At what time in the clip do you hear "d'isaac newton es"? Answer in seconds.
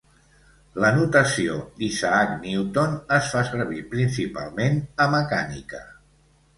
1.83-3.31